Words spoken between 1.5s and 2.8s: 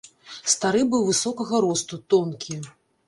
росту, тонкі.